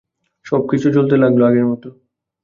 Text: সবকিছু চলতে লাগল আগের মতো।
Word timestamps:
সবকিছু 0.45 0.87
চলতে 0.93 1.15
লাগল 1.17 1.41
আগের 1.49 1.65
মতো। 1.71 1.87